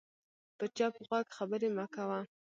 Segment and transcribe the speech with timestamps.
[0.57, 2.19] په چپ غوږ خبرې مه کوه